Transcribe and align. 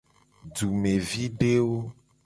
Dumevidewo. 0.55 1.79